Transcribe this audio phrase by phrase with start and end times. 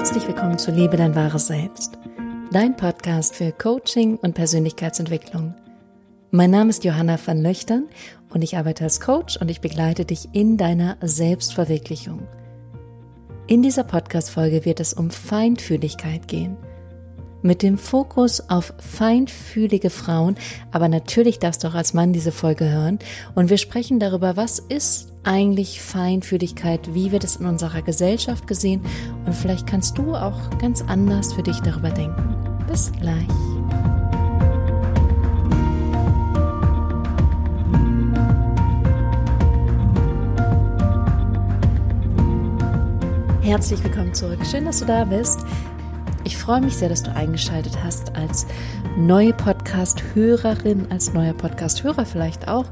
[0.00, 1.98] Herzlich willkommen zu Liebe dein wahres Selbst,
[2.50, 5.54] dein Podcast für Coaching und Persönlichkeitsentwicklung.
[6.30, 7.86] Mein Name ist Johanna van Löchtern
[8.30, 12.26] und ich arbeite als Coach und ich begleite dich in deiner Selbstverwirklichung.
[13.46, 16.56] In dieser Podcast-Folge wird es um Feinfühligkeit gehen–
[17.42, 20.36] mit dem Fokus auf feinfühlige Frauen,
[20.72, 22.98] aber natürlich darfst du auch als Mann diese Folge hören
[23.34, 28.82] und wir sprechen darüber, was ist eigentlich Feinfühligkeit, wie wird es in unserer Gesellschaft gesehen
[29.30, 32.34] und vielleicht kannst du auch ganz anders für dich darüber denken.
[32.66, 33.28] Bis gleich.
[43.40, 44.40] Herzlich willkommen zurück.
[44.50, 45.38] Schön, dass du da bist.
[46.24, 48.48] Ich freue mich sehr, dass du eingeschaltet hast als
[48.96, 52.66] neue Podcast-Hörerin, als neuer Podcast-Hörer vielleicht auch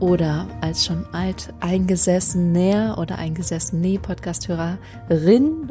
[0.00, 5.70] oder als schon alt eingesessener oder eingesessene Podcast-Hörerin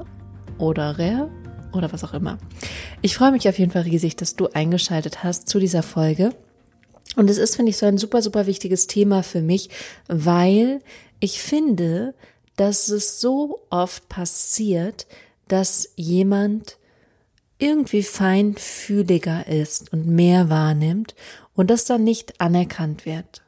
[0.57, 1.29] oder Rare
[1.73, 2.37] oder was auch immer.
[3.01, 6.31] Ich freue mich auf jeden Fall riesig, dass du eingeschaltet hast zu dieser Folge.
[7.15, 9.69] Und es ist, finde ich, so ein super, super wichtiges Thema für mich,
[10.07, 10.81] weil
[11.19, 12.13] ich finde,
[12.57, 15.07] dass es so oft passiert,
[15.47, 16.77] dass jemand
[17.59, 21.15] irgendwie feinfühliger ist und mehr wahrnimmt
[21.55, 23.41] und das dann nicht anerkannt wird.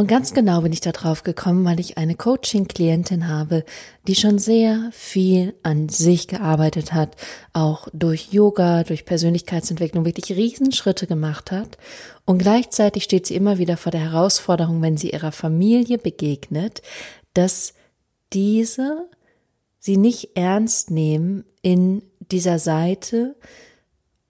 [0.00, 3.66] Und ganz genau bin ich da drauf gekommen, weil ich eine Coaching-Klientin habe,
[4.06, 7.18] die schon sehr viel an sich gearbeitet hat,
[7.52, 11.76] auch durch Yoga, durch Persönlichkeitsentwicklung wirklich Riesenschritte gemacht hat.
[12.24, 16.80] Und gleichzeitig steht sie immer wieder vor der Herausforderung, wenn sie ihrer Familie begegnet,
[17.34, 17.74] dass
[18.32, 19.06] diese
[19.80, 23.36] sie nicht ernst nehmen in dieser Seite,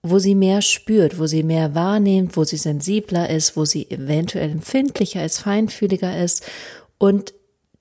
[0.03, 4.49] wo sie mehr spürt, wo sie mehr wahrnimmt, wo sie sensibler ist, wo sie eventuell
[4.49, 6.43] empfindlicher ist, feinfühliger ist
[6.97, 7.33] und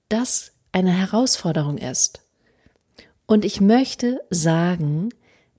[0.09, 2.23] das eine Herausforderung ist.
[3.27, 5.11] Und ich möchte sagen,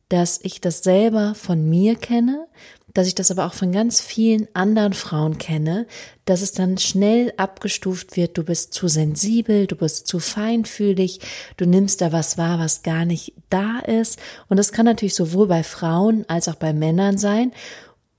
[0.09, 2.47] dass ich das selber von mir kenne,
[2.93, 5.87] dass ich das aber auch von ganz vielen anderen Frauen kenne,
[6.25, 11.19] dass es dann schnell abgestuft wird, du bist zu sensibel, du bist zu feinfühlig,
[11.57, 14.19] du nimmst da was wahr, was gar nicht da ist.
[14.49, 17.51] Und das kann natürlich sowohl bei Frauen als auch bei Männern sein.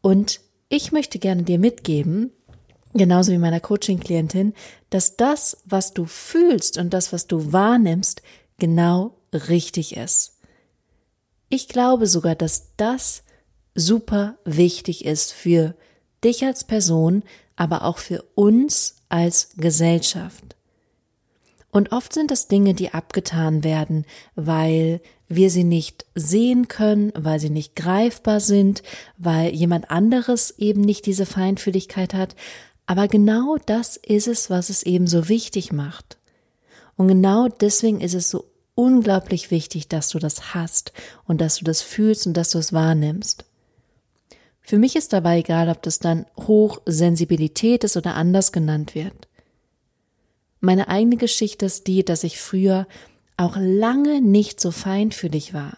[0.00, 2.32] Und ich möchte gerne dir mitgeben,
[2.94, 4.54] genauso wie meiner Coaching-Klientin,
[4.90, 8.22] dass das, was du fühlst und das, was du wahrnimmst,
[8.58, 10.38] genau richtig ist.
[11.48, 13.24] Ich glaube sogar, dass das
[13.74, 15.74] super wichtig ist für
[16.24, 17.22] dich als Person,
[17.56, 20.56] aber auch für uns als Gesellschaft.
[21.70, 27.40] Und oft sind das Dinge, die abgetan werden, weil wir sie nicht sehen können, weil
[27.40, 28.82] sie nicht greifbar sind,
[29.16, 32.36] weil jemand anderes eben nicht diese Feinfühligkeit hat.
[32.84, 36.18] Aber genau das ist es, was es eben so wichtig macht.
[36.96, 38.44] Und genau deswegen ist es so
[38.74, 40.92] unglaublich wichtig, dass du das hast
[41.24, 43.46] und dass du das fühlst und dass du es wahrnimmst.
[44.62, 49.28] Für mich ist dabei egal, ob das dann Hochsensibilität ist oder anders genannt wird.
[50.60, 52.86] Meine eigene Geschichte ist die, dass ich früher
[53.36, 55.76] auch lange nicht so feinfühlig war.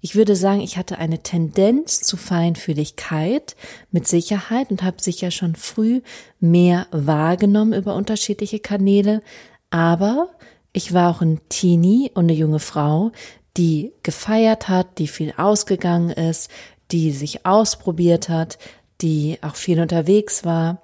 [0.00, 3.56] Ich würde sagen, ich hatte eine Tendenz zu Feinfühligkeit
[3.90, 6.02] mit Sicherheit und habe sicher schon früh
[6.40, 9.22] mehr wahrgenommen über unterschiedliche Kanäle,
[9.70, 10.28] aber
[10.74, 13.12] ich war auch ein Teenie und eine junge Frau,
[13.56, 16.50] die gefeiert hat, die viel ausgegangen ist,
[16.94, 18.56] die sich ausprobiert hat,
[19.00, 20.80] die auch viel unterwegs war.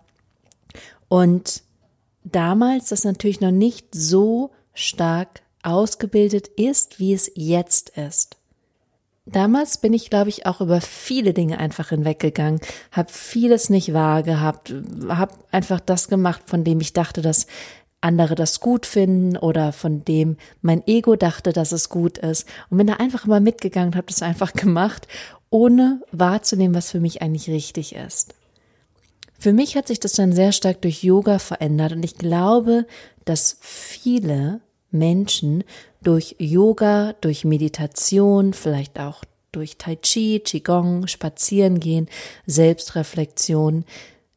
[1.09, 1.63] Und
[2.25, 8.39] damals das natürlich noch nicht so stark ausgebildet ist, wie es jetzt ist.
[9.25, 12.61] Damals bin ich, glaube ich, auch über viele Dinge einfach hinweggegangen,
[12.91, 14.75] habe vieles nicht wahr gehabt,
[15.09, 17.47] habe einfach das gemacht, von dem ich dachte, dass
[18.01, 22.79] andere das gut finden oder von dem mein Ego dachte, dass es gut ist und
[22.79, 25.07] bin da einfach mal mitgegangen und habe das einfach gemacht
[25.51, 28.35] ohne wahrzunehmen, was für mich eigentlich richtig ist.
[29.39, 32.87] Für mich hat sich das dann sehr stark durch Yoga verändert und ich glaube,
[33.25, 34.61] dass viele
[34.91, 35.65] Menschen
[36.03, 42.09] durch Yoga, durch Meditation, vielleicht auch durch Tai Chi, Qigong, Spazierengehen,
[42.47, 43.85] Selbstreflexion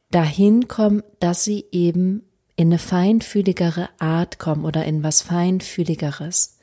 [0.09, 2.23] dahin kommen, dass sie eben
[2.55, 6.59] in eine feinfühligere Art kommen oder in was feinfühligeres.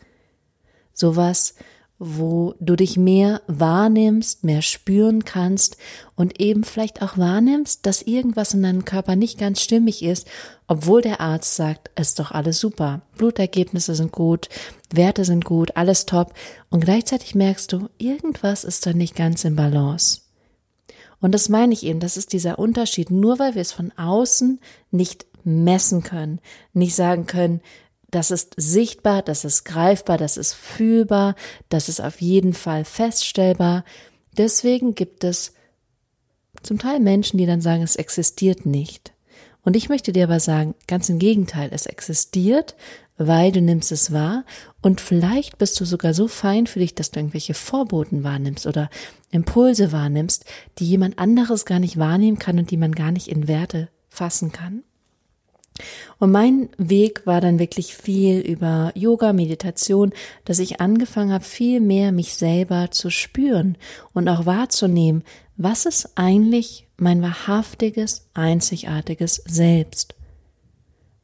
[0.92, 1.54] Sowas,
[2.02, 5.76] wo du dich mehr wahrnimmst, mehr spüren kannst
[6.16, 10.26] und eben vielleicht auch wahrnimmst, dass irgendwas in deinem Körper nicht ganz stimmig ist,
[10.66, 14.48] obwohl der Arzt sagt, es ist doch alles super, Blutergebnisse sind gut,
[14.90, 16.32] Werte sind gut, alles top
[16.70, 20.22] und gleichzeitig merkst du, irgendwas ist da nicht ganz im Balance.
[21.20, 24.58] Und das meine ich eben, das ist dieser Unterschied, nur weil wir es von außen
[24.90, 26.40] nicht messen können,
[26.72, 27.60] nicht sagen können,
[28.10, 31.36] das ist sichtbar, das ist greifbar, das ist fühlbar,
[31.68, 33.84] das ist auf jeden Fall feststellbar.
[34.36, 35.52] Deswegen gibt es
[36.62, 39.12] zum Teil Menschen, die dann sagen, es existiert nicht.
[39.62, 42.74] Und ich möchte dir aber sagen, ganz im Gegenteil, es existiert,
[43.18, 44.44] weil du nimmst es wahr
[44.80, 48.88] und vielleicht bist du sogar so fein für dich, dass du irgendwelche Vorboten wahrnimmst oder
[49.30, 50.46] Impulse wahrnimmst,
[50.78, 54.52] die jemand anderes gar nicht wahrnehmen kann und die man gar nicht in Werte fassen
[54.52, 54.82] kann.
[56.18, 60.12] Und mein Weg war dann wirklich viel über Yoga, Meditation,
[60.44, 63.76] dass ich angefangen habe, viel mehr mich selber zu spüren
[64.12, 65.24] und auch wahrzunehmen,
[65.56, 70.14] was ist eigentlich mein wahrhaftiges, einzigartiges Selbst?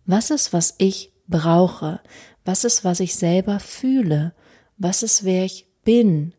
[0.05, 2.01] Was ist, was ich brauche?
[2.45, 4.35] Was ist, was ich selber fühle?
[4.79, 6.33] Was ist, wer ich bin?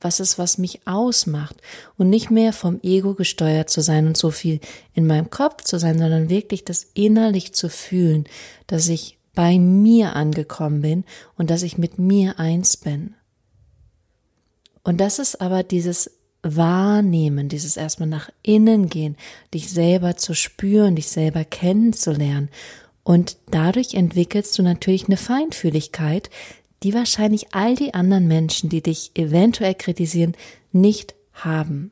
[0.00, 1.56] Was ist, was mich ausmacht
[1.96, 4.60] und nicht mehr vom Ego gesteuert zu sein und so viel
[4.94, 8.24] in meinem Kopf zu sein, sondern wirklich das innerlich zu fühlen,
[8.66, 11.04] dass ich bei mir angekommen bin
[11.36, 13.14] und dass ich mit mir eins bin.
[14.82, 16.10] Und das ist aber dieses
[16.42, 19.16] Wahrnehmen, dieses erstmal nach innen gehen,
[19.52, 22.50] dich selber zu spüren, dich selber kennenzulernen.
[23.02, 26.30] Und dadurch entwickelst du natürlich eine Feinfühligkeit,
[26.82, 30.36] die wahrscheinlich all die anderen Menschen, die dich eventuell kritisieren,
[30.72, 31.90] nicht haben.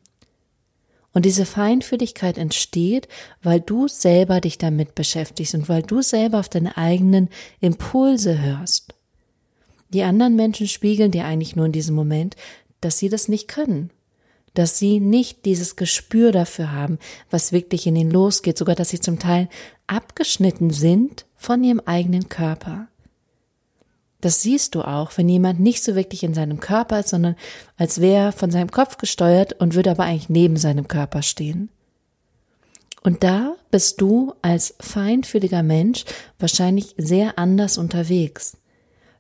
[1.13, 3.09] Und diese Feinfühligkeit entsteht,
[3.43, 7.29] weil du selber dich damit beschäftigst und weil du selber auf deine eigenen
[7.61, 8.95] Impulse hörst.
[9.91, 12.35] Die anderen Menschen spiegeln dir eigentlich nur in diesem Moment,
[12.81, 13.91] dass sie das nicht können,
[14.55, 16.99] dass sie nicht dieses Gespür dafür haben,
[17.31, 19.49] was wirklich in ihnen losgeht, sogar dass sie zum Teil
[19.87, 22.89] abgeschnitten sind von ihrem eigenen Körper.
[24.25, 27.37] Das siehst du auch, wenn jemand nicht so wirklich in seinem Körper ist, sondern
[27.77, 31.69] als wäre von seinem Kopf gesteuert und würde aber eigentlich neben seinem Körper stehen.
[33.03, 36.07] Und da bist du als feinfühliger Mensch
[36.39, 38.57] wahrscheinlich sehr anders unterwegs.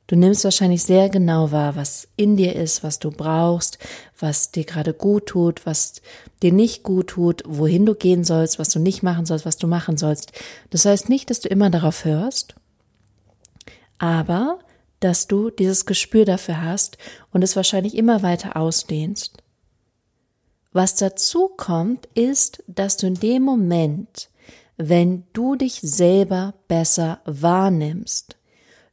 [0.06, 3.76] Du nimmst wahrscheinlich sehr genau wahr, was in dir ist, was du brauchst,
[4.18, 6.00] was dir gerade gut tut, was
[6.42, 9.66] dir nicht gut tut, wohin du gehen sollst, was du nicht machen sollst, was du
[9.66, 10.32] machen sollst.
[10.70, 12.54] Das heißt nicht, dass du immer darauf hörst,
[13.98, 14.60] aber
[15.04, 16.96] dass du dieses Gespür dafür hast
[17.30, 19.36] und es wahrscheinlich immer weiter ausdehnst.
[20.72, 24.30] Was dazu kommt, ist, dass du in dem Moment,
[24.78, 28.38] wenn du dich selber besser wahrnimmst,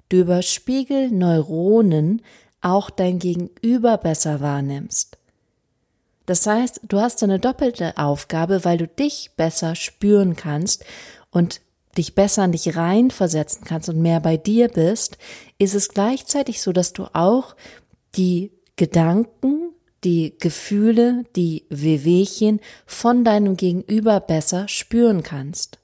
[0.10, 2.22] du über Spiegelneuronen
[2.60, 5.18] auch dein Gegenüber besser wahrnimmst.
[6.26, 10.84] Das heißt, du hast eine doppelte Aufgabe, weil du dich besser spüren kannst
[11.32, 11.62] und
[11.98, 15.18] dich besser an dich reinversetzen kannst und mehr bei dir bist,
[15.58, 17.56] ist es gleichzeitig so, dass du auch
[18.16, 19.74] die Gedanken,
[20.04, 25.80] die Gefühle, die Wehwehchen von deinem Gegenüber besser spüren kannst.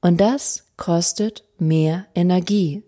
[0.00, 2.82] Und das kostet mehr Energie.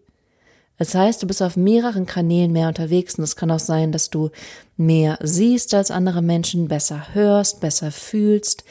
[0.78, 4.10] Das heißt, du bist auf mehreren Kanälen mehr unterwegs und es kann auch sein, dass
[4.10, 4.30] du
[4.76, 8.64] mehr siehst als andere Menschen, besser hörst, besser fühlst,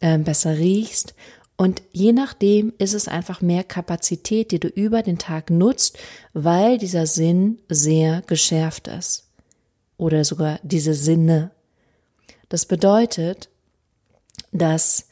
[0.00, 1.14] äh, besser riechst
[1.56, 5.98] und je nachdem ist es einfach mehr Kapazität, die du über den Tag nutzt,
[6.32, 9.28] weil dieser Sinn sehr geschärft ist.
[9.96, 11.50] Oder sogar diese Sinne.
[12.48, 13.48] Das bedeutet,
[14.50, 15.06] dass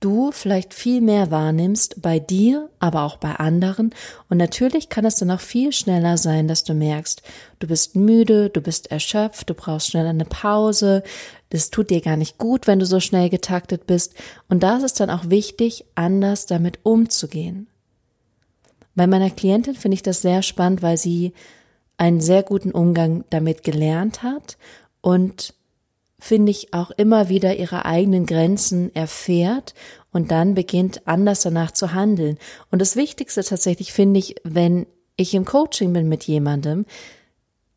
[0.00, 3.94] du vielleicht viel mehr wahrnimmst bei dir, aber auch bei anderen.
[4.28, 7.22] Und natürlich kann es dann auch viel schneller sein, dass du merkst,
[7.58, 11.02] du bist müde, du bist erschöpft, du brauchst schnell eine Pause,
[11.50, 14.14] das tut dir gar nicht gut, wenn du so schnell getaktet bist.
[14.48, 17.68] Und da ist es dann auch wichtig, anders damit umzugehen.
[18.94, 21.32] Bei meiner Klientin finde ich das sehr spannend, weil sie
[21.98, 24.56] einen sehr guten Umgang damit gelernt hat
[25.00, 25.54] und
[26.18, 29.74] finde ich, auch immer wieder ihre eigenen Grenzen erfährt
[30.12, 32.38] und dann beginnt anders danach zu handeln.
[32.70, 34.86] Und das Wichtigste tatsächlich finde ich, wenn
[35.16, 36.86] ich im Coaching bin mit jemandem,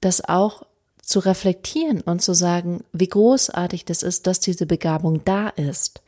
[0.01, 0.63] das auch
[1.09, 6.03] zu reflektieren und zu sagen, wie großartig das ist, dass diese Begabung da ist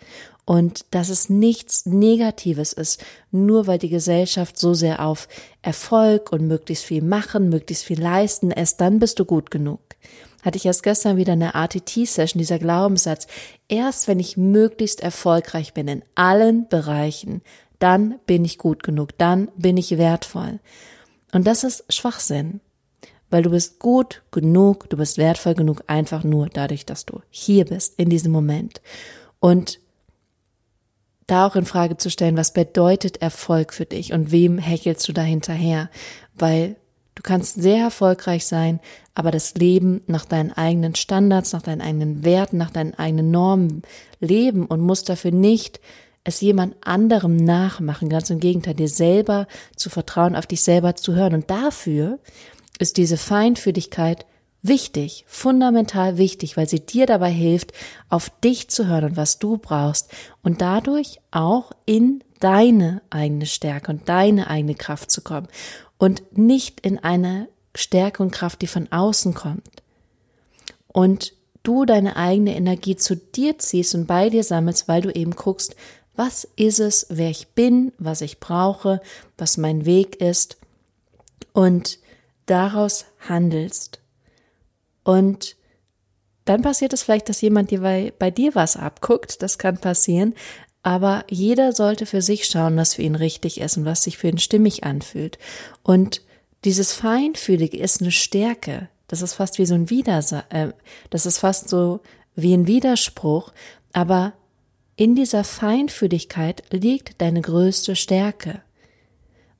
[0.45, 5.27] und dass es nichts Negatives ist, nur weil die Gesellschaft so sehr auf
[5.63, 9.79] Erfolg und möglichst viel machen, möglichst viel leisten, erst dann bist du gut genug
[10.43, 13.27] hatte ich erst gestern wieder eine RTT-Session, dieser Glaubenssatz.
[13.67, 17.43] Erst wenn ich möglichst erfolgreich bin in allen Bereichen,
[17.77, 20.59] dann bin ich gut genug, dann bin ich wertvoll.
[21.31, 22.59] Und das ist Schwachsinn,
[23.31, 27.65] weil du bist gut genug, du bist wertvoll genug, einfach nur dadurch, dass du hier
[27.65, 28.81] bist, in diesem Moment.
[29.39, 29.79] Und
[31.25, 35.13] da auch in Frage zu stellen, was bedeutet Erfolg für dich und wem hechelst du
[35.13, 35.89] da hinterher?
[36.35, 36.75] Weil
[37.15, 38.79] Du kannst sehr erfolgreich sein,
[39.13, 43.81] aber das Leben nach deinen eigenen Standards, nach deinen eigenen Werten, nach deinen eigenen Normen
[44.19, 45.81] leben und musst dafür nicht
[46.23, 51.13] es jemand anderem nachmachen, ganz im Gegenteil, dir selber zu vertrauen, auf dich selber zu
[51.15, 51.33] hören.
[51.33, 52.19] Und dafür
[52.81, 54.25] ist diese Feinfühligkeit
[54.63, 57.71] wichtig, fundamental wichtig, weil sie dir dabei hilft,
[58.09, 60.09] auf dich zu hören und was du brauchst
[60.43, 65.47] und dadurch auch in deine eigene Stärke und deine eigene Kraft zu kommen
[65.97, 69.83] und nicht in eine Stärke und Kraft, die von außen kommt.
[70.87, 71.33] Und
[71.63, 75.75] du deine eigene Energie zu dir ziehst und bei dir sammelst, weil du eben guckst,
[76.15, 79.01] was ist es, wer ich bin, was ich brauche,
[79.37, 80.57] was mein Weg ist
[81.53, 81.99] und
[82.51, 84.01] daraus handelst.
[85.03, 85.55] Und
[86.45, 90.35] dann passiert es vielleicht, dass jemand dir bei, bei dir was abguckt, das kann passieren,
[90.83, 94.27] aber jeder sollte für sich schauen, was für ihn richtig ist und was sich für
[94.27, 95.37] ihn stimmig anfühlt.
[95.83, 96.21] Und
[96.65, 98.89] dieses Feinfühlige ist eine Stärke.
[99.07, 100.69] Das ist fast wie so ein Widersa äh,
[101.09, 102.01] das ist fast so
[102.35, 103.51] wie ein Widerspruch,
[103.93, 104.33] aber
[104.95, 108.61] in dieser Feinfühligkeit liegt deine größte Stärke,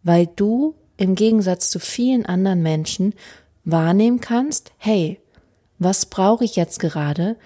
[0.04, 3.16] weil du im Gegensatz zu vielen anderen Menschen
[3.64, 5.20] wahrnehmen kannst, hey,
[5.80, 7.38] was brauche ich jetzt gerade?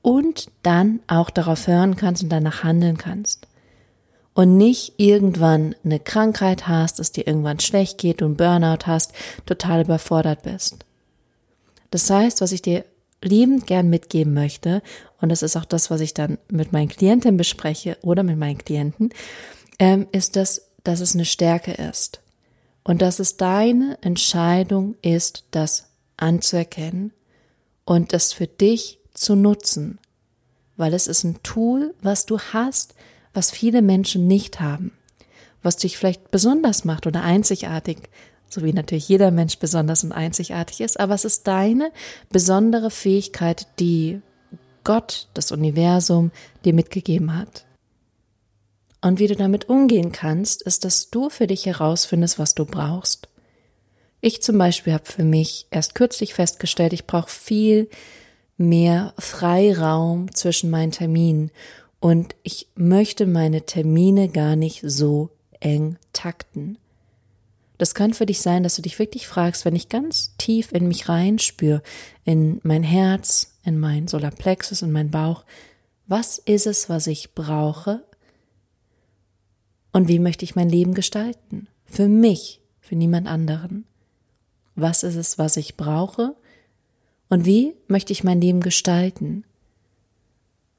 [0.00, 3.48] Und dann auch darauf hören kannst und danach handeln kannst.
[4.32, 9.12] Und nicht irgendwann eine Krankheit hast, es dir irgendwann schlecht geht und Burnout hast,
[9.44, 10.84] total überfordert bist.
[11.90, 12.84] Das heißt, was ich dir
[13.20, 14.82] liebend gern mitgeben möchte,
[15.20, 18.58] und das ist auch das, was ich dann mit meinen Klienten bespreche oder mit meinen
[18.58, 19.10] Klienten,
[19.80, 22.20] ähm, ist das, dass es eine Stärke ist.
[22.84, 27.12] Und dass es deine Entscheidung ist, das anzuerkennen
[27.84, 29.98] und das für dich zu nutzen.
[30.76, 32.94] Weil es ist ein Tool, was du hast,
[33.32, 34.92] was viele Menschen nicht haben.
[35.62, 38.10] Was dich vielleicht besonders macht oder einzigartig
[38.54, 41.90] so wie natürlich jeder Mensch besonders und einzigartig ist, aber es ist deine
[42.30, 44.22] besondere Fähigkeit, die
[44.84, 46.30] Gott, das Universum,
[46.64, 47.66] dir mitgegeben hat.
[49.04, 53.28] Und wie du damit umgehen kannst, ist, dass du für dich herausfindest, was du brauchst.
[54.22, 57.90] Ich zum Beispiel habe für mich erst kürzlich festgestellt, ich brauche viel
[58.56, 61.50] mehr Freiraum zwischen meinen Terminen
[62.00, 65.28] und ich möchte meine Termine gar nicht so
[65.60, 66.78] eng takten.
[67.76, 70.88] Das kann für dich sein, dass du dich wirklich fragst, wenn ich ganz tief in
[70.88, 71.82] mich reinspüre,
[72.24, 75.44] in mein Herz, in mein Solarplexus, in meinen Bauch,
[76.06, 78.02] was ist es, was ich brauche?
[79.94, 81.68] Und wie möchte ich mein Leben gestalten?
[81.86, 83.84] Für mich, für niemand anderen.
[84.74, 86.34] Was ist es, was ich brauche?
[87.28, 89.44] Und wie möchte ich mein Leben gestalten?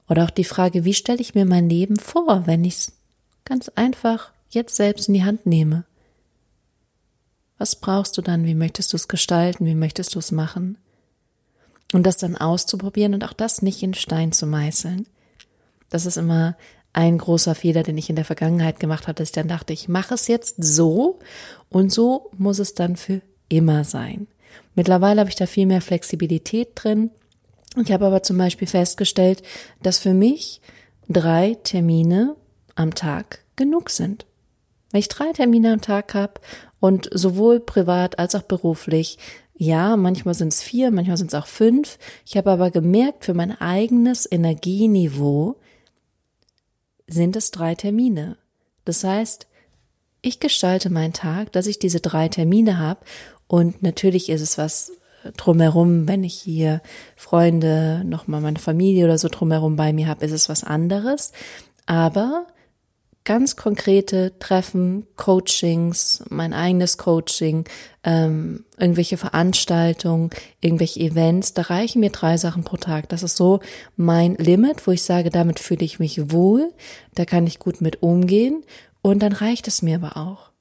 [0.10, 2.92] Oder auch die Frage, wie stelle ich mir mein Leben vor, wenn ich es
[3.46, 5.86] ganz einfach jetzt selbst in die Hand nehme?
[7.58, 8.44] Was brauchst du dann?
[8.44, 9.66] Wie möchtest du es gestalten?
[9.66, 10.78] Wie möchtest du es machen?
[11.94, 15.08] Und das dann auszuprobieren und auch das nicht in Stein zu meißeln.
[15.90, 16.58] Das ist immer
[16.96, 20.14] ein großer Fehler, den ich in der Vergangenheit gemacht dass ich dann dachte, ich mache
[20.14, 21.20] es jetzt so
[21.70, 24.28] und so muss es dann für immer sein.
[24.76, 27.12] Mittlerweile habe ich da viel mehr Flexibilität drin.
[27.84, 29.44] Ich habe aber zum Beispiel festgestellt,
[29.84, 30.62] dass für mich
[31.10, 32.38] drei Termine
[32.76, 34.26] am Tag genug sind.
[34.92, 36.40] Wenn ich drei Termine am Tag habe
[36.80, 39.18] und sowohl privat als auch beruflich,
[39.58, 41.98] ja, manchmal sind es vier, manchmal sind es auch fünf.
[42.26, 45.58] Ich habe aber gemerkt, für mein eigenes Energieniveau
[47.08, 48.38] sind es drei Termine.
[48.84, 49.48] Das heißt,
[50.22, 53.02] ich gestalte meinen Tag, dass ich diese drei Termine habe
[53.48, 54.92] und natürlich ist es was
[55.38, 56.82] drumherum, wenn ich hier
[57.16, 61.32] Freunde, nochmal meine Familie oder so drumherum bei mir habe, ist es was anderes.
[61.86, 62.48] Aber
[63.26, 67.66] ganz konkrete Treffen, Coachings, mein eigenes Coaching,
[68.04, 70.30] ähm, irgendwelche Veranstaltungen,
[70.62, 73.10] irgendwelche Events, da reichen mir drei Sachen pro Tag.
[73.10, 73.60] Das ist so
[73.98, 76.72] mein Limit, wo ich sage, damit fühle ich mich wohl,
[77.16, 78.64] da kann ich gut mit umgehen
[79.02, 80.55] und dann reicht es mir aber auch.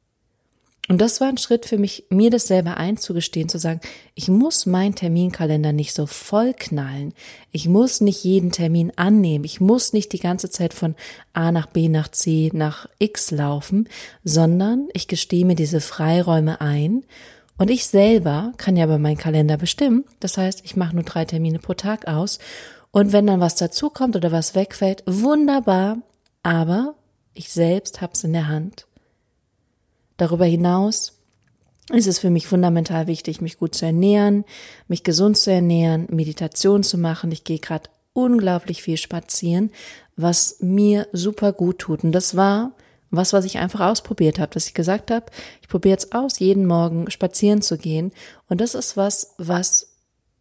[0.88, 3.80] Und das war ein Schritt für mich, mir das selber einzugestehen, zu sagen,
[4.14, 7.14] ich muss meinen Terminkalender nicht so voll knallen.
[7.52, 9.44] Ich muss nicht jeden Termin annehmen.
[9.44, 10.94] Ich muss nicht die ganze Zeit von
[11.32, 13.88] A nach B nach C nach X laufen,
[14.24, 17.04] sondern ich gestehe mir diese Freiräume ein.
[17.56, 20.04] Und ich selber kann ja aber meinen Kalender bestimmen.
[20.20, 22.38] Das heißt, ich mache nur drei Termine pro Tag aus.
[22.90, 25.96] Und wenn dann was dazukommt oder was wegfällt, wunderbar.
[26.42, 26.94] Aber
[27.32, 28.86] ich selbst hab's in der Hand.
[30.16, 31.20] Darüber hinaus
[31.92, 34.44] ist es für mich fundamental wichtig, mich gut zu ernähren,
[34.88, 37.30] mich gesund zu ernähren, Meditation zu machen.
[37.30, 39.70] Ich gehe gerade unglaublich viel spazieren,
[40.16, 42.04] was mir super gut tut.
[42.04, 42.72] Und das war
[43.10, 45.26] was, was ich einfach ausprobiert habe, dass ich gesagt habe,
[45.60, 48.12] ich probiere jetzt aus, jeden Morgen spazieren zu gehen.
[48.48, 49.92] Und das ist was, was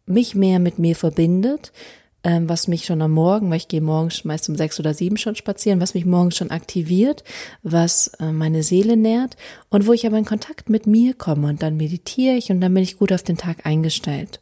[0.06, 1.72] mich mehr mit mir verbindet,
[2.24, 5.18] ähm, was mich schon am Morgen, weil ich gehe morgens meist um sechs oder sieben
[5.18, 7.22] schon spazieren, was mich morgens schon aktiviert,
[7.62, 9.36] was äh, meine Seele nährt
[9.68, 12.72] und wo ich aber in Kontakt mit mir komme und dann meditiere ich und dann
[12.74, 14.40] bin ich gut auf den Tag eingestellt.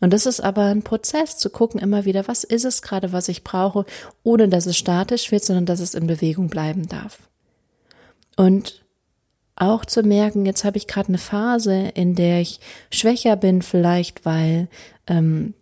[0.00, 3.28] Und das ist aber ein Prozess, zu gucken immer wieder, was ist es gerade, was
[3.28, 3.84] ich brauche,
[4.22, 7.18] ohne dass es statisch wird, sondern dass es in Bewegung bleiben darf.
[8.36, 8.84] Und
[9.56, 14.26] auch zu merken, jetzt habe ich gerade eine Phase, in der ich schwächer bin, vielleicht
[14.26, 14.68] weil
[15.06, 15.54] ähm,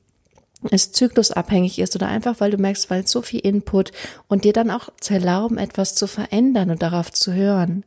[0.70, 3.92] es zyklusabhängig ist oder einfach weil du merkst, weil so viel Input
[4.28, 7.84] und dir dann auch zu erlauben, etwas zu verändern und darauf zu hören.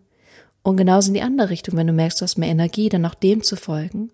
[0.64, 3.16] Und genauso in die andere Richtung, wenn du merkst, du hast mehr Energie, dann auch
[3.16, 4.12] dem zu folgen.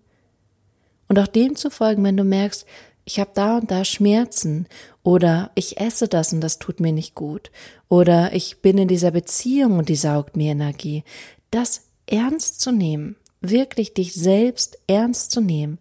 [1.08, 2.64] Und auch dem zu folgen, wenn du merkst,
[3.04, 4.66] ich habe da und da Schmerzen
[5.02, 7.50] oder ich esse das und das tut mir nicht gut
[7.88, 11.04] oder ich bin in dieser Beziehung und die saugt mir Energie.
[11.50, 15.78] Das ernst zu nehmen, wirklich dich selbst ernst zu nehmen.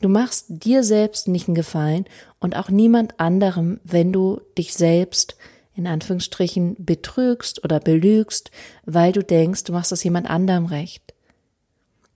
[0.00, 2.04] Du machst dir selbst nicht einen Gefallen
[2.38, 5.36] und auch niemand anderem, wenn du dich selbst
[5.74, 8.50] in Anführungsstrichen betrügst oder belügst,
[8.84, 11.14] weil du denkst, du machst das jemand anderem recht.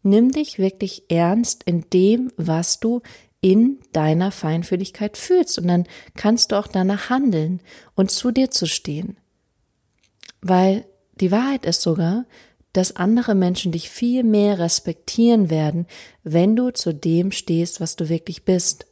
[0.03, 3.03] Nimm dich wirklich ernst in dem, was du
[3.43, 7.61] in deiner Feinfühligkeit fühlst und dann kannst du auch danach handeln
[7.95, 9.17] und zu dir zu stehen.
[10.43, 10.87] Weil
[11.21, 12.25] die Wahrheit ist sogar,
[12.73, 15.87] dass andere Menschen dich viel mehr respektieren werden,
[16.23, 18.87] wenn du zu dem stehst, was du wirklich bist.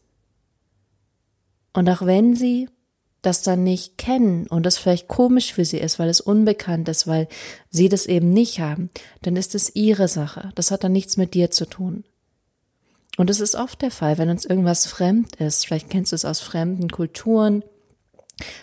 [1.72, 2.68] Und auch wenn sie
[3.22, 7.06] das dann nicht kennen und das vielleicht komisch für sie ist, weil es unbekannt ist,
[7.06, 7.28] weil
[7.68, 8.90] sie das eben nicht haben,
[9.22, 10.50] dann ist es ihre Sache.
[10.54, 12.04] Das hat dann nichts mit dir zu tun.
[13.16, 15.66] Und es ist oft der Fall, wenn uns irgendwas fremd ist.
[15.66, 17.64] Vielleicht kennst du es aus fremden Kulturen,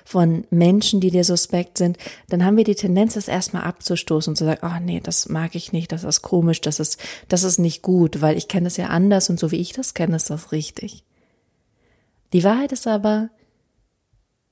[0.04, 1.98] von Menschen, die dir suspekt sind,
[2.30, 5.56] dann haben wir die Tendenz, das erstmal abzustoßen und zu sagen, oh nee, das mag
[5.56, 8.78] ich nicht, das ist komisch, das ist, das ist nicht gut, weil ich kenne es
[8.78, 11.04] ja anders und so wie ich das kenne, ist das richtig.
[12.34, 13.30] Die Wahrheit ist aber,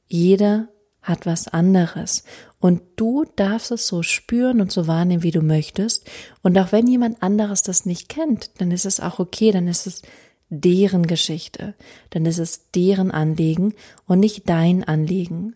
[0.08, 0.70] jeder
[1.01, 2.24] hat was anderes.
[2.60, 6.10] Und du darfst es so spüren und so wahrnehmen, wie du möchtest.
[6.42, 9.86] Und auch wenn jemand anderes das nicht kennt, dann ist es auch okay, dann ist
[9.86, 10.02] es
[10.62, 11.74] deren Geschichte,
[12.13, 13.74] ist es deren Anliegen
[14.08, 15.56] und nicht dein Anliegen.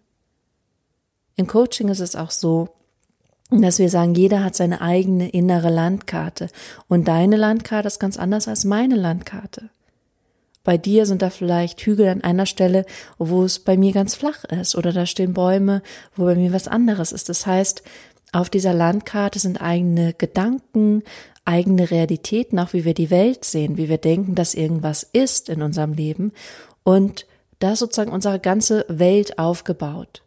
[1.36, 2.70] Im Coaching ist es auch so,
[3.50, 6.50] dass wir sagen, jeder hat seine eigene innere Landkarte
[6.88, 9.70] und deine Landkarte ist ganz anders als meine Landkarte.
[10.64, 12.86] Bei dir sind da vielleicht Hügel an einer Stelle,
[13.18, 15.82] wo es bei mir ganz flach ist, oder da stehen Bäume,
[16.18, 17.30] wo bei mir was anderes ist.
[17.30, 17.84] Das heißt,
[18.34, 21.04] auf dieser Landkarte sind eigene Gedanken,
[21.48, 25.62] eigene Realitäten, auch wie wir die Welt sehen, wie wir denken, dass irgendwas ist in
[25.62, 26.32] unserem Leben
[26.84, 27.26] und
[27.60, 30.22] da ist sozusagen unsere ganze Welt aufgebaut.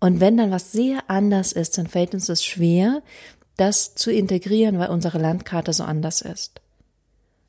[0.00, 3.02] Und wenn dann was sehr anders ist, dann fällt uns es schwer,
[3.56, 6.60] das zu integrieren, weil unsere Landkarte so anders ist.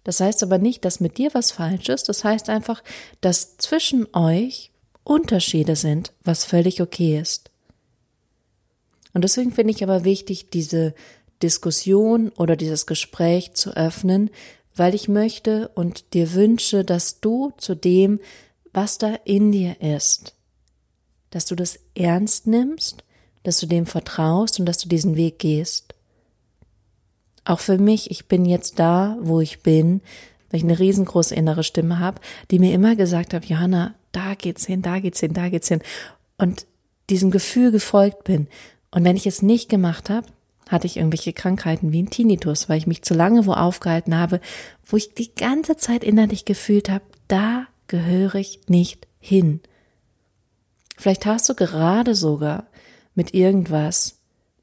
[0.03, 2.09] Das heißt aber nicht, dass mit dir was falsch ist.
[2.09, 2.83] Das heißt einfach,
[3.21, 4.71] dass zwischen euch
[5.03, 7.49] Unterschiede sind, was völlig okay ist.
[9.13, 10.93] Und deswegen finde ich aber wichtig, diese
[11.43, 14.29] Diskussion oder dieses Gespräch zu öffnen,
[14.75, 18.19] weil ich möchte und dir wünsche, dass du zu dem,
[18.71, 20.35] was da in dir ist,
[21.29, 23.03] dass du das ernst nimmst,
[23.43, 25.93] dass du dem vertraust und dass du diesen Weg gehst.
[27.45, 30.01] Auch für mich, ich bin jetzt da, wo ich bin,
[30.49, 34.65] weil ich eine riesengroße innere Stimme habe, die mir immer gesagt hat, Johanna, da geht's
[34.65, 35.81] hin, da geht's hin, da geht's hin.
[36.37, 36.65] Und
[37.09, 38.47] diesem Gefühl gefolgt bin.
[38.91, 40.27] Und wenn ich es nicht gemacht habe,
[40.69, 44.39] hatte ich irgendwelche Krankheiten wie ein Tinnitus, weil ich mich zu lange wo aufgehalten habe,
[44.85, 49.61] wo ich die ganze Zeit innerlich gefühlt habe, da gehöre ich nicht hin.
[50.97, 52.67] Vielleicht hast du gerade sogar
[53.15, 54.19] mit irgendwas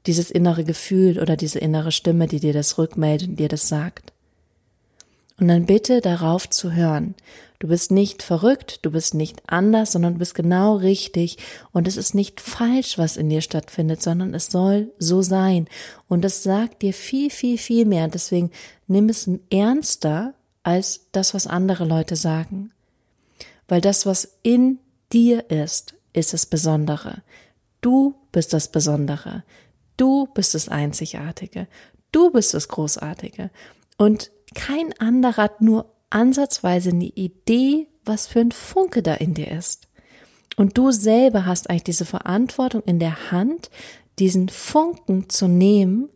[0.07, 4.13] dieses innere Gefühl oder diese innere Stimme, die dir das rückmeldet und dir das sagt.
[5.41, 7.15] Und dann bitte darauf zu hören.
[7.57, 11.39] Du bist nicht verrückt, du bist nicht anders, sondern du bist genau richtig
[11.71, 15.67] und es ist nicht falsch, was in dir stattfindet, sondern es soll so sein.
[16.07, 18.07] Und es sagt dir viel, viel, viel mehr.
[18.07, 18.51] Deswegen
[18.85, 22.71] nimm es ernster als das, was andere Leute sagen.
[23.67, 24.77] Weil das, was in
[25.11, 27.23] dir ist, ist das Besondere.
[27.81, 29.43] Du bist das Besondere.
[29.97, 31.67] Du bist das Einzigartige.
[32.11, 33.49] Du bist das Großartige.
[33.97, 39.49] Und kein anderer hat nur ansatzweise eine Idee, was für ein Funke da in dir
[39.51, 39.87] ist.
[40.57, 43.69] Und du selber hast eigentlich diese Verantwortung in der Hand,
[44.19, 46.09] diesen Funken zu nehmen,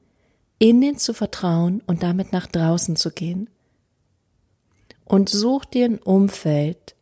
[0.59, 3.49] in den zu vertrauen und damit nach draußen zu gehen.
[5.05, 6.95] Und such dir ein Umfeld,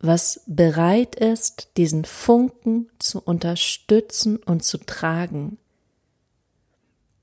[0.00, 5.58] was bereit ist, diesen Funken zu unterstützen und zu tragen.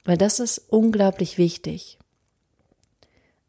[0.06, 2.00] Weil das ist unglaublich wichtig.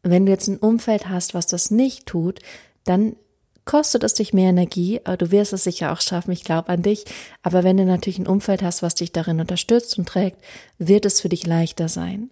[0.03, 2.39] Wenn du jetzt ein Umfeld hast, was das nicht tut,
[2.85, 3.15] dann
[3.65, 6.81] kostet es dich mehr Energie, aber du wirst es sicher auch schaffen, ich glaube an
[6.81, 7.05] dich.
[7.43, 10.41] Aber wenn du natürlich ein Umfeld hast, was dich darin unterstützt und trägt,
[10.77, 12.31] wird es für dich leichter sein.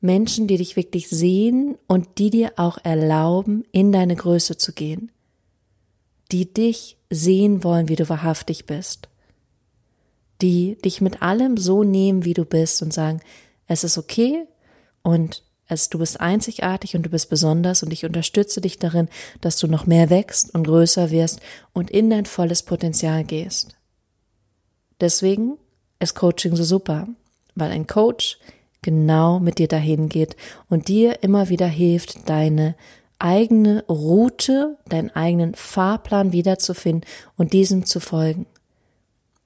[0.00, 5.10] Menschen, die dich wirklich sehen und die dir auch erlauben, in deine Größe zu gehen.
[6.32, 9.08] Die dich sehen wollen, wie du wahrhaftig bist.
[10.40, 13.20] Die dich mit allem so nehmen, wie du bist und sagen,
[13.66, 14.44] es ist okay
[15.02, 19.08] und es, du bist einzigartig und du bist besonders und ich unterstütze dich darin,
[19.40, 21.40] dass du noch mehr wächst und größer wirst
[21.72, 23.76] und in dein volles Potenzial gehst.
[25.00, 25.58] Deswegen
[25.98, 27.08] ist Coaching so super,
[27.54, 28.38] weil ein Coach
[28.82, 30.36] genau mit dir dahin geht
[30.68, 32.74] und dir immer wieder hilft, deine
[33.18, 38.46] eigene Route, deinen eigenen Fahrplan wiederzufinden und diesem zu folgen,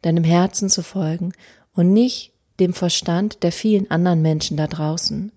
[0.03, 1.33] deinem Herzen zu folgen
[1.75, 5.31] und nicht dem Verstand der vielen anderen Menschen da draußen.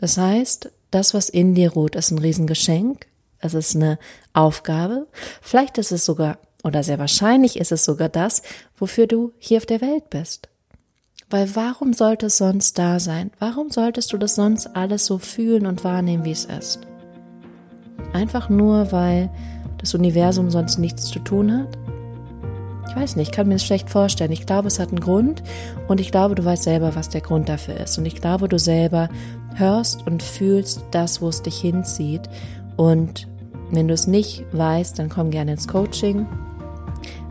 [0.00, 3.06] Das heißt, das, was in dir ruht, ist ein Riesengeschenk,
[3.38, 3.98] es ist eine
[4.32, 5.06] Aufgabe,
[5.42, 8.42] vielleicht ist es sogar, oder sehr wahrscheinlich ist es sogar das,
[8.76, 10.48] wofür du hier auf der Welt bist.
[11.28, 13.30] Weil warum sollte es sonst da sein?
[13.38, 16.80] Warum solltest du das sonst alles so fühlen und wahrnehmen, wie es ist?
[18.12, 19.30] Einfach nur, weil
[19.78, 21.78] das Universum sonst nichts zu tun hat?
[22.88, 24.32] Ich weiß nicht, ich kann mir das schlecht vorstellen.
[24.32, 25.44] Ich glaube, es hat einen Grund
[25.86, 27.96] und ich glaube, du weißt selber, was der Grund dafür ist.
[27.98, 29.08] Und ich glaube, du selber
[29.56, 32.22] hörst und fühlst das, wo es dich hinzieht.
[32.76, 33.28] Und
[33.70, 36.26] wenn du es nicht weißt, dann komm gerne ins Coaching.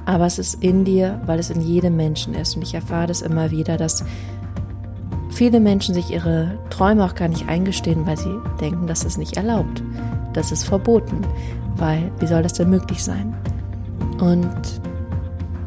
[0.05, 2.55] Aber es ist in dir, weil es in jedem Menschen ist.
[2.55, 4.03] Und ich erfahre das immer wieder, dass
[5.29, 9.37] viele Menschen sich ihre Träume auch gar nicht eingestehen, weil sie denken, das ist nicht
[9.37, 9.83] erlaubt.
[10.33, 11.21] Das ist verboten.
[11.75, 13.35] Weil, wie soll das denn möglich sein?
[14.19, 14.81] Und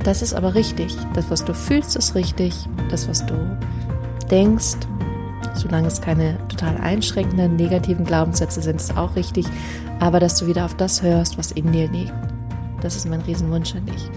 [0.05, 0.97] das ist aber richtig.
[1.15, 2.55] Das, was du fühlst, ist richtig.
[2.91, 3.35] Das, was du
[4.31, 4.77] denkst,
[5.55, 9.47] solange es keine total einschränkenden, negativen Glaubenssätze sind, ist auch richtig.
[10.01, 12.13] Aber dass du wieder auf das hörst, was in dir liegt.
[12.81, 14.11] Das ist mein Riesenwunsch an dich.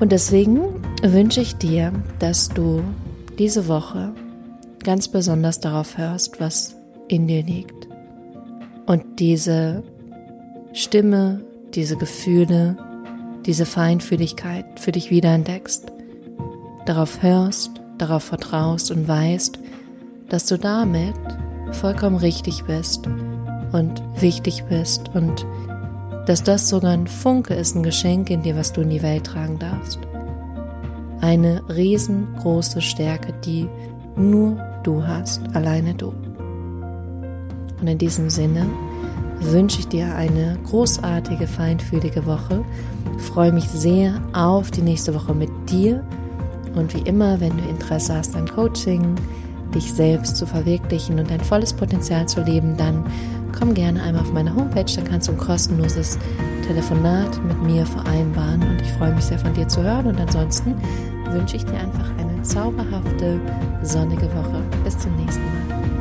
[0.00, 2.82] Und deswegen wünsche ich dir, dass du
[3.38, 4.12] diese Woche
[4.82, 6.76] ganz besonders darauf hörst, was
[7.08, 7.88] in dir liegt.
[8.86, 9.82] Und diese
[10.72, 11.40] Stimme,
[11.74, 12.76] diese Gefühle,
[13.46, 15.86] diese Feinfühligkeit für dich wiederentdeckst,
[16.86, 19.58] darauf hörst, darauf vertraust und weißt,
[20.28, 21.14] dass du damit
[21.72, 23.06] vollkommen richtig bist
[23.72, 25.46] und wichtig bist und
[26.26, 29.24] dass das sogar ein Funke ist, ein Geschenk in dir, was du in die Welt
[29.24, 29.98] tragen darfst.
[31.20, 33.68] Eine riesengroße Stärke, die
[34.16, 36.14] nur du hast, alleine du.
[37.80, 38.66] Und in diesem Sinne
[39.40, 42.64] wünsche ich dir eine großartige, feinfühlige Woche.
[43.18, 46.02] freue mich sehr auf die nächste Woche mit dir.
[46.74, 49.16] Und wie immer, wenn du Interesse hast an Coaching,
[49.74, 53.04] dich selbst zu verwirklichen und dein volles Potenzial zu leben, dann
[53.58, 56.18] komm gerne einmal auf meine Homepage, da kannst du ein kostenloses
[56.66, 60.74] Telefonat mit mir vereinbaren und ich freue mich sehr von dir zu hören und ansonsten
[61.30, 63.40] wünsche ich dir einfach eine zauberhafte,
[63.82, 64.62] sonnige Woche.
[64.84, 65.93] Bis zum nächsten Mal.